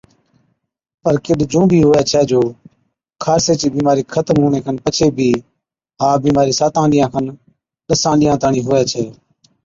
پر 1.03 1.15
ڪِڏ 1.25 1.39
جُون 1.51 1.63
بِي 1.71 1.79
هُوَي 1.85 2.01
ڇَي 2.11 2.21
جو 2.29 2.41
خارسي 3.23 3.53
چِي 3.59 3.67
بِيمارِي 3.75 4.03
ختم 4.13 4.35
هُوَڻي 4.41 4.59
کن 4.65 4.75
پڇي 4.83 5.07
بِي 5.17 5.29
ها 6.01 6.09
بِيمارِي 6.23 6.53
ساتان 6.59 6.85
ڏِينهان 6.91 7.11
کن 7.13 7.25
ڏَسان 7.87 8.15
ڏِينها 8.19 8.35
تاڻِين 8.43 8.63
هُوَي 8.67 8.81
ڇَي۔ 8.91 9.03